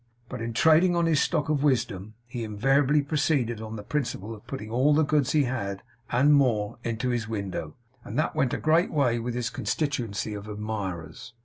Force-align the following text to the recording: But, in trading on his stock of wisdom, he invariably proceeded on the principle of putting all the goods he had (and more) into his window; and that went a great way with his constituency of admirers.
But, 0.29 0.41
in 0.41 0.53
trading 0.53 0.95
on 0.95 1.05
his 1.05 1.21
stock 1.21 1.47
of 1.47 1.61
wisdom, 1.61 2.15
he 2.25 2.43
invariably 2.43 3.03
proceeded 3.03 3.61
on 3.61 3.75
the 3.75 3.83
principle 3.83 4.33
of 4.33 4.47
putting 4.47 4.71
all 4.71 4.95
the 4.95 5.03
goods 5.03 5.33
he 5.33 5.43
had 5.43 5.83
(and 6.09 6.33
more) 6.33 6.79
into 6.83 7.09
his 7.09 7.27
window; 7.29 7.75
and 8.03 8.17
that 8.17 8.35
went 8.35 8.55
a 8.55 8.57
great 8.57 8.89
way 8.91 9.19
with 9.19 9.35
his 9.35 9.51
constituency 9.51 10.33
of 10.33 10.47
admirers. 10.49 11.35